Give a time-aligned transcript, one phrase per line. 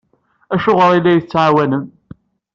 [0.53, 1.85] Acuɣer i la iyi-tettɛawanem?